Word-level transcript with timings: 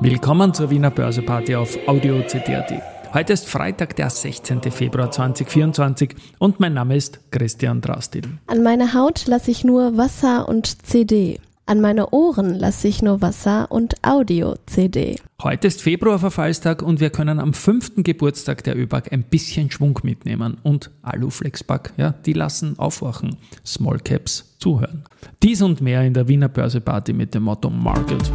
Willkommen 0.00 0.54
zur 0.54 0.70
Wiener 0.70 0.92
Börseparty 0.92 1.56
auf 1.56 1.76
Audio 1.88 2.22
CD.at. 2.22 2.72
Heute 3.12 3.32
ist 3.32 3.48
Freitag, 3.48 3.96
der 3.96 4.08
16. 4.08 4.62
Februar 4.70 5.10
2024 5.10 6.14
und 6.38 6.60
mein 6.60 6.74
Name 6.74 6.94
ist 6.94 7.18
Christian 7.32 7.80
Drastil. 7.80 8.22
An 8.46 8.62
meine 8.62 8.94
Haut 8.94 9.26
lasse 9.26 9.50
ich 9.50 9.64
nur 9.64 9.96
Wasser 9.96 10.48
und 10.48 10.86
CD. 10.86 11.40
An 11.66 11.80
meine 11.80 12.10
Ohren 12.10 12.54
lasse 12.54 12.86
ich 12.86 13.02
nur 13.02 13.20
Wasser 13.22 13.72
und 13.72 13.96
Audio-CD. 14.02 15.16
Heute 15.42 15.66
ist 15.66 15.82
Februarverfallstag 15.82 16.80
und 16.80 17.00
wir 17.00 17.10
können 17.10 17.40
am 17.40 17.52
fünften 17.52 18.04
Geburtstag 18.04 18.62
der 18.62 18.78
ÖBAG 18.78 19.12
ein 19.12 19.24
bisschen 19.24 19.70
Schwung 19.70 19.98
mitnehmen. 20.04 20.58
Und 20.62 20.92
Aluflexpack, 21.02 21.92
ja, 21.96 22.14
die 22.24 22.34
lassen 22.34 22.78
aufwachen. 22.78 23.36
Small 23.66 23.98
Caps 23.98 24.54
zuhören. 24.58 25.02
Dies 25.42 25.60
und 25.60 25.80
mehr 25.80 26.04
in 26.04 26.14
der 26.14 26.28
Wiener 26.28 26.48
Börseparty 26.48 27.12
mit 27.12 27.34
dem 27.34 27.42
Motto 27.42 27.68
Market. 27.68 28.32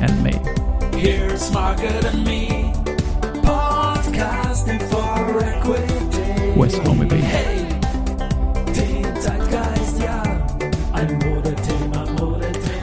And 0.00 0.22
May. 0.22 0.40
Here's 0.98 1.52
Market 1.52 2.04
and 2.04 2.24
Me. 2.24 2.72
Podcasting 3.42 4.82
for 4.90 5.42
Equity. 5.42 6.52
West 6.56 6.82
Home 6.86 7.06
Bay. 7.06 7.20
Hey! 7.20 7.54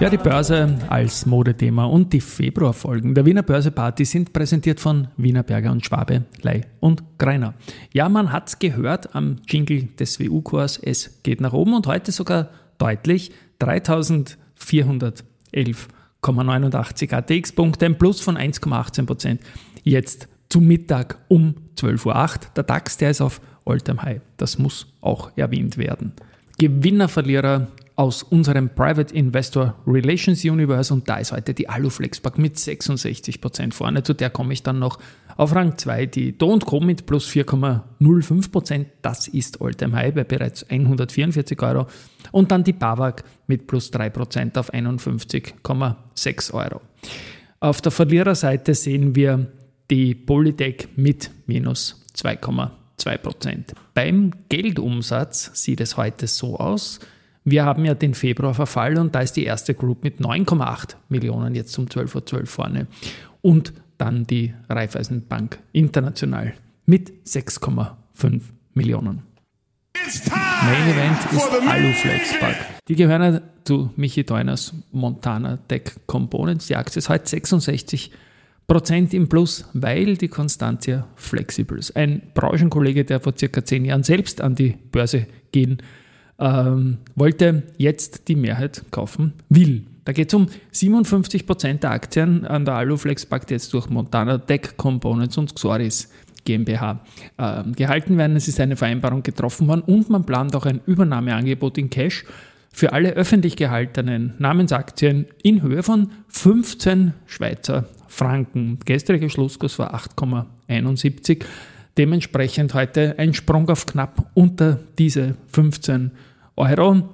Ja, 0.01 0.09
die 0.09 0.17
Börse 0.17 0.79
als 0.89 1.27
Modethema 1.27 1.85
und 1.85 2.11
die 2.11 2.21
Februarfolgen 2.21 3.13
der 3.13 3.23
Wiener 3.23 3.43
Börseparty 3.43 4.03
sind 4.03 4.33
präsentiert 4.33 4.79
von 4.79 5.09
Wiener 5.15 5.43
Berger 5.43 5.71
und 5.71 5.85
Schwabe, 5.85 6.23
Lei 6.41 6.61
und 6.79 7.03
Greiner. 7.19 7.53
Ja, 7.93 8.09
man 8.09 8.31
hat's 8.31 8.57
gehört 8.57 9.13
am 9.13 9.35
Jingle 9.47 9.89
des 9.99 10.19
WU-Kurs, 10.19 10.79
es 10.79 11.21
geht 11.21 11.39
nach 11.39 11.53
oben 11.53 11.75
und 11.75 11.85
heute 11.85 12.11
sogar 12.11 12.49
deutlich 12.79 13.31
3411,89 16.23 17.13
ATX-Punkte, 17.13 17.85
ein 17.85 17.97
Plus 17.97 18.21
von 18.21 18.37
1,18 18.37 19.05
Prozent. 19.05 19.41
Jetzt 19.83 20.27
zum 20.49 20.67
Mittag 20.67 21.17
um 21.27 21.55
12.08 21.77 22.05
Uhr. 22.05 22.39
Der 22.55 22.63
DAX, 22.63 22.97
der 22.97 23.11
ist 23.11 23.21
auf 23.21 23.41
Alltime 23.65 24.01
High. 24.01 24.21
Das 24.37 24.57
muss 24.57 24.87
auch 25.01 25.31
erwähnt 25.35 25.77
werden. 25.77 26.13
Gewinner, 26.57 27.07
Verlierer 27.07 27.67
aus 27.95 28.23
unserem 28.23 28.69
Private 28.69 29.13
Investor 29.13 29.75
Relations 29.85 30.43
Universe 30.43 30.93
und 30.93 31.07
da 31.07 31.17
ist 31.17 31.31
heute 31.31 31.53
die 31.53 31.69
Aluflexpack 31.69 32.37
mit 32.37 32.55
66% 32.55 33.73
vorne. 33.73 34.03
Zu 34.03 34.13
der 34.13 34.29
komme 34.29 34.53
ich 34.53 34.63
dann 34.63 34.79
noch 34.79 34.99
auf 35.37 35.55
Rang 35.55 35.77
2, 35.77 36.05
die 36.05 36.37
Do 36.37 36.57
Co 36.59 36.79
mit 36.79 37.05
plus 37.05 37.27
4,05%. 37.29 38.85
Das 39.01 39.27
ist 39.27 39.61
Alltime 39.61 39.95
High 39.95 40.13
bei 40.13 40.23
bereits 40.23 40.69
144 40.69 41.61
Euro. 41.61 41.87
Und 42.31 42.51
dann 42.51 42.63
die 42.63 42.73
Bavag 42.73 43.23
mit 43.47 43.67
plus 43.67 43.91
3% 43.91 44.57
auf 44.57 44.73
51,6 44.73 46.53
Euro. 46.53 46.81
Auf 47.59 47.81
der 47.81 47.91
Verliererseite 47.91 48.73
sehen 48.73 49.15
wir 49.15 49.47
die 49.89 50.15
Polytech 50.15 50.87
mit 50.95 51.29
minus 51.47 52.03
2,2%. 52.15 53.73
Beim 53.93 54.31
Geldumsatz 54.49 55.51
sieht 55.53 55.81
es 55.81 55.97
heute 55.97 56.27
so 56.27 56.57
aus, 56.57 56.99
wir 57.43 57.65
haben 57.65 57.85
ja 57.85 57.95
den 57.95 58.13
Februar 58.13 58.53
Verfall 58.53 58.97
und 58.99 59.15
da 59.15 59.21
ist 59.21 59.33
die 59.33 59.45
erste 59.45 59.73
Group 59.73 60.03
mit 60.03 60.19
9,8 60.19 60.95
Millionen 61.09 61.55
jetzt 61.55 61.77
um 61.77 61.85
12.12 61.85 62.15
Uhr 62.15 62.25
12 62.25 62.49
vorne. 62.49 62.87
Und 63.41 63.73
dann 64.01 64.25
die 64.25 64.53
Raiffeisenbank 64.67 65.59
International 65.71 66.53
mit 66.85 67.11
6,5 67.25 68.41
Millionen. 68.73 69.21
Main 69.93 70.87
Event 70.89 71.31
ist 71.31 71.69
Aluflex 71.69 72.39
Park. 72.39 72.55
Die 72.87 72.95
gehören 72.95 73.21
ja 73.21 73.41
zu 73.63 73.91
Michi 73.95 74.23
Deuners 74.25 74.73
Montana 74.91 75.57
Tech 75.67 75.83
Components. 76.07 76.67
Die 76.67 76.75
Aktie 76.75 76.97
ist 76.97 77.09
heute 77.09 77.29
66 77.29 78.11
Prozent 78.67 79.13
im 79.13 79.29
Plus, 79.29 79.65
weil 79.73 80.17
die 80.17 80.27
Constantia 80.27 81.07
Flexibles, 81.15 81.95
ein 81.95 82.23
Branchenkollege, 82.33 83.05
der 83.05 83.19
vor 83.19 83.33
circa 83.37 83.63
zehn 83.63 83.85
Jahren 83.85 84.03
selbst 84.03 84.41
an 84.41 84.55
die 84.55 84.77
Börse 84.91 85.27
gehen 85.51 85.81
ähm, 86.41 86.97
wollte 87.15 87.63
jetzt 87.77 88.27
die 88.27 88.35
Mehrheit 88.35 88.83
kaufen 88.91 89.33
will. 89.49 89.85
Da 90.03 90.13
geht 90.13 90.29
es 90.29 90.33
um 90.33 90.47
57 90.71 91.45
Prozent 91.45 91.83
der 91.83 91.91
Aktien 91.91 92.45
an 92.45 92.65
der 92.65 92.75
Aluflex 92.75 93.25
packt 93.25 93.51
jetzt 93.51 93.73
durch 93.73 93.89
Montana 93.89 94.37
Tech 94.39 94.77
Components 94.77 95.37
und 95.37 95.55
Xoris 95.55 96.09
GmbH 96.43 97.01
äh, 97.37 97.63
gehalten 97.75 98.17
werden. 98.17 98.35
Es 98.35 98.47
ist 98.47 98.59
eine 98.59 98.75
Vereinbarung 98.75 99.21
getroffen 99.21 99.67
worden 99.67 99.81
und 99.81 100.09
man 100.09 100.25
plant 100.25 100.55
auch 100.55 100.65
ein 100.65 100.81
Übernahmeangebot 100.85 101.77
in 101.77 101.89
Cash 101.89 102.25
für 102.73 102.93
alle 102.93 103.11
öffentlich 103.11 103.55
gehaltenen 103.57 104.33
Namensaktien 104.39 105.27
in 105.43 105.61
Höhe 105.61 105.83
von 105.83 106.11
15 106.29 107.13
Schweizer 107.25 107.85
Franken. 108.07 108.79
Gestriger 108.85 109.29
Schlusskurs 109.29 109.77
war 109.77 109.93
8,71. 109.93 111.43
Dementsprechend 111.97 112.73
heute 112.73 113.19
ein 113.19 113.33
Sprung 113.33 113.69
auf 113.69 113.85
knapp 113.85 114.31
unter 114.33 114.79
diese 114.97 115.35
15 115.51 116.09
Schweizer 116.09 116.31
Euro 116.55 117.09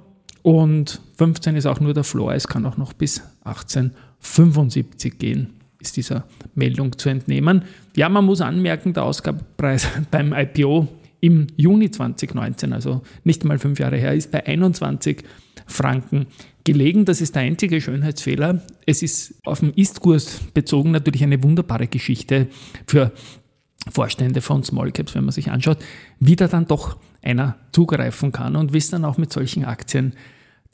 und 0.48 1.02
15 1.18 1.58
ist 1.58 1.66
auch 1.66 1.82
nur 1.82 1.94
der 1.94 2.06
Floor. 2.06 2.34
Es 2.34 2.48
kann 2.48 2.66
auch 2.66 2.78
noch 2.78 2.94
bis 2.94 3.22
1875 3.44 5.20
gehen, 5.20 5.50
ist 5.82 5.98
dieser 5.98 6.24
Meldung 6.56 6.98
zu 6.98 7.10
entnehmen. 7.10 7.64
Ja, 7.98 8.08
man 8.08 8.24
muss 8.24 8.40
anmerken, 8.40 8.94
der 8.94 9.04
Ausgabepreis 9.04 9.90
beim 10.12 10.32
IPO 10.32 10.88
im 11.20 11.48
Juni 11.58 11.92
2019, 11.92 12.72
also 12.72 13.02
nicht 13.26 13.44
mal 13.44 13.60
fünf 13.60 13.78
Jahre 13.78 13.98
her, 13.98 14.14
ist 14.14 14.32
bei 14.32 14.48
21 14.48 15.26
Franken 15.66 16.28
gelegen. 16.64 17.04
Das 17.04 17.20
ist 17.20 17.36
der 17.36 17.42
einzige 17.42 17.82
Schönheitsfehler. 17.82 18.62
Es 18.86 19.04
ist 19.04 19.42
auf 19.44 19.60
den 19.60 19.74
Ist-Kurs 19.74 20.40
bezogen 20.54 20.92
natürlich 20.92 21.24
eine 21.24 21.44
wunderbare 21.44 21.88
Geschichte 21.88 22.48
für 22.88 23.12
Vorstände 23.92 24.40
von 24.40 24.64
Small 24.64 24.94
Caps, 24.94 25.14
wenn 25.14 25.26
man 25.26 25.34
sich 25.34 25.52
anschaut, 25.52 25.80
wie 26.22 26.38
da 26.38 26.48
dann 26.48 26.68
doch 26.68 26.96
einer 27.22 27.58
zugreifen 27.74 28.32
kann 28.32 28.56
und 28.56 28.72
wie 28.72 28.78
es 28.78 28.90
dann 28.90 29.04
auch 29.04 29.18
mit 29.18 29.34
solchen 29.34 29.66
Aktien 29.66 30.14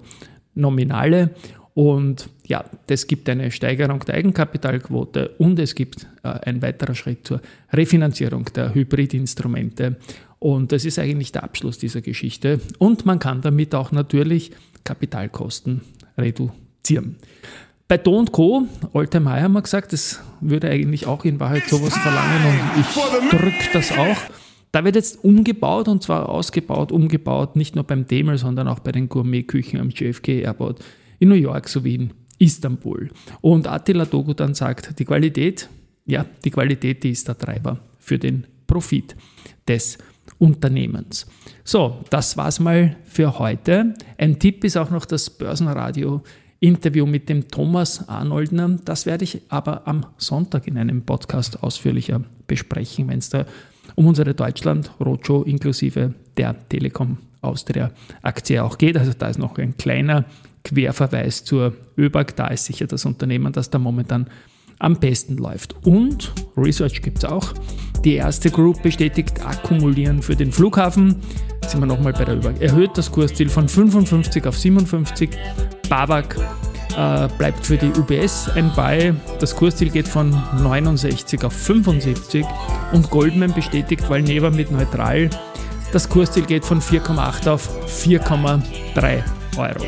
Nominale 0.55 1.31
und 1.73 2.29
ja, 2.47 2.63
das 2.87 3.05
gibt 3.05 3.27
eine 3.27 3.51
Steigerung 3.51 3.99
der 4.05 4.15
Eigenkapitalquote 4.15 5.31
und 5.39 5.59
es 5.59 5.75
gibt 5.75 6.07
äh, 6.23 6.29
ein 6.29 6.61
weiterer 6.61 6.95
Schritt 6.95 7.27
zur 7.27 7.41
Refinanzierung 7.73 8.45
der 8.55 8.73
Hybridinstrumente. 8.73 9.97
Und 10.39 10.71
das 10.71 10.85
ist 10.85 10.97
eigentlich 10.97 11.31
der 11.31 11.43
Abschluss 11.43 11.77
dieser 11.77 12.01
Geschichte. 12.01 12.61
Und 12.77 13.05
man 13.05 13.19
kann 13.19 13.41
damit 13.41 13.75
auch 13.75 13.91
natürlich 13.91 14.51
Kapitalkosten 14.83 15.81
reduzieren. 16.17 17.17
Bei 17.87 17.97
Do 17.97 18.23
Co., 18.25 18.67
Alte 18.93 19.19
Meyer 19.19 19.43
haben 19.43 19.53
wir 19.53 19.61
gesagt, 19.61 19.93
das 19.93 20.21
würde 20.41 20.69
eigentlich 20.69 21.07
auch 21.07 21.25
in 21.25 21.39
Wahrheit 21.39 21.67
sowas 21.67 21.97
verlangen 21.97 22.45
und 22.45 22.81
ich 22.81 23.29
drücke 23.29 23.69
das 23.73 23.91
auch. 23.97 24.17
Da 24.71 24.85
wird 24.85 24.95
jetzt 24.95 25.23
umgebaut 25.23 25.87
und 25.87 26.03
zwar 26.03 26.29
ausgebaut, 26.29 26.91
umgebaut, 26.91 27.55
nicht 27.55 27.75
nur 27.75 27.83
beim 27.83 28.05
Demel, 28.05 28.37
sondern 28.37 28.67
auch 28.67 28.79
bei 28.79 28.91
den 28.91 29.09
Gourmetküchen 29.09 29.79
am 29.79 29.89
JFK 29.89 30.43
Airport 30.43 30.83
in 31.17 31.29
New 31.29 31.35
York 31.35 31.67
sowie 31.67 31.95
in 31.95 32.13
Istanbul. 32.37 33.09
Und 33.41 33.67
Attila 33.67 34.05
Dogu 34.05 34.33
dann 34.33 34.53
sagt, 34.53 34.99
die 34.99 35.05
Qualität, 35.05 35.67
ja, 36.05 36.25
die 36.45 36.51
Qualität, 36.51 37.03
die 37.03 37.09
ist 37.09 37.27
der 37.27 37.37
Treiber 37.39 37.79
für 37.97 38.19
den 38.19 38.45
Profit 38.67 39.15
des 39.67 39.97
Unternehmens. 40.39 41.27
So, 41.63 42.03
das 42.09 42.37
war's 42.37 42.59
mal 42.59 42.95
für 43.03 43.37
heute. 43.37 43.93
Ein 44.17 44.39
Tipp 44.39 44.63
ist 44.63 44.77
auch 44.77 44.89
noch 44.89 45.05
das 45.05 45.29
Börsenradio 45.29 46.23
Interview 46.61 47.05
mit 47.05 47.29
dem 47.29 47.47
Thomas 47.47 48.09
Arnoldner. 48.09 48.79
Das 48.83 49.05
werde 49.05 49.23
ich 49.23 49.41
aber 49.49 49.87
am 49.87 50.05
Sonntag 50.17 50.67
in 50.67 50.77
einem 50.77 51.03
Podcast 51.03 51.63
ausführlicher 51.63 52.21
besprechen, 52.47 53.07
wenn 53.07 53.19
es 53.19 53.29
da 53.29 53.45
um 53.95 54.07
unsere 54.07 54.33
Deutschland 54.33 54.91
Roadshow 54.99 55.43
inklusive 55.43 56.13
der 56.37 56.55
Telekom 56.69 57.17
Austria 57.41 57.91
Aktie 58.21 58.63
auch 58.63 58.77
geht. 58.77 58.97
Also 58.97 59.13
da 59.17 59.27
ist 59.27 59.39
noch 59.39 59.57
ein 59.57 59.77
kleiner 59.77 60.25
Querverweis 60.63 61.43
zur 61.43 61.73
ÖBAG. 61.97 62.35
Da 62.35 62.47
ist 62.47 62.65
sicher 62.65 62.87
das 62.87 63.05
Unternehmen, 63.05 63.53
das 63.53 63.69
da 63.69 63.79
momentan 63.79 64.27
am 64.79 64.99
besten 64.99 65.37
läuft. 65.37 65.75
Und 65.85 66.33
Research 66.57 67.01
gibt 67.01 67.19
es 67.19 67.25
auch. 67.25 67.53
Die 68.05 68.15
erste 68.15 68.49
Group 68.49 68.81
bestätigt 68.81 69.45
Akkumulieren 69.45 70.21
für 70.21 70.35
den 70.35 70.51
Flughafen. 70.51 71.21
Sind 71.67 71.81
wir 71.81 71.85
nochmal 71.85 72.13
bei 72.13 72.23
der 72.23 72.37
ÖBAG. 72.37 72.61
Erhöht 72.61 72.91
das 72.97 73.11
Kursziel 73.11 73.49
von 73.49 73.67
55 73.67 74.47
auf 74.47 74.57
57. 74.57 75.29
BAWAG 75.89 76.35
äh, 76.97 77.27
bleibt 77.37 77.65
für 77.65 77.77
die 77.77 77.91
UBS 77.91 78.49
ein 78.55 78.71
Buy. 78.73 79.13
Das 79.39 79.55
Kursziel 79.55 79.89
geht 79.89 80.07
von 80.07 80.29
69 80.29 81.43
auf 81.43 81.53
75 81.53 82.45
und 82.93 83.09
Goldman 83.09 83.53
bestätigt 83.53 84.09
Valneva 84.09 84.49
mit 84.49 84.71
neutral. 84.71 85.29
Das 85.91 86.07
Kursziel 86.07 86.45
geht 86.45 86.63
von 86.63 86.81
4,8 86.81 87.49
auf 87.49 87.69
4,3 87.87 89.23
Euro. 89.57 89.85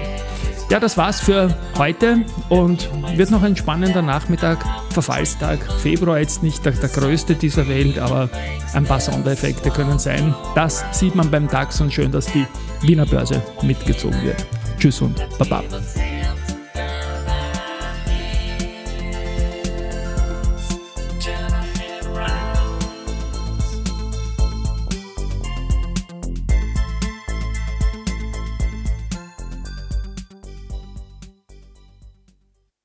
Ja, 0.72 0.80
das 0.80 0.96
war's 0.96 1.20
für 1.20 1.54
heute 1.78 2.24
und 2.48 2.90
wird 3.18 3.30
noch 3.30 3.44
ein 3.44 3.58
spannender 3.58 4.02
Nachmittag. 4.02 4.64
Verfallstag, 4.92 5.60
Februar 5.82 6.18
jetzt 6.18 6.44
nicht 6.44 6.64
der, 6.64 6.72
der 6.72 6.88
größte 6.88 7.36
dieser 7.36 7.68
Welt, 7.68 8.00
aber 8.00 8.30
ein 8.74 8.86
paar 8.86 9.02
Sondereffekte 9.02 9.70
können 9.70 10.00
sein. 10.00 10.34
Das 10.56 10.86
sieht 10.94 11.14
man 11.14 11.30
beim 11.30 11.50
DAX 11.50 11.82
und 11.82 11.92
schön, 11.92 12.14
dass 12.14 12.28
die 12.28 12.48
Wiener 12.84 13.06
Börse 13.06 13.44
mitgezogen 13.64 14.24
wird. 14.24 14.46
Tschüss 14.80 15.02
und 15.02 15.22
Baba. 15.38 15.62